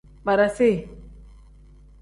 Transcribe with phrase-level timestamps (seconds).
[0.25, 0.71] Barasi.